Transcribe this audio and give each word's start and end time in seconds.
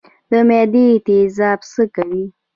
د 0.29 0.31
معدې 0.47 0.87
تیزاب 1.05 1.59
څه 1.71 1.83
کوي؟ 1.95 2.23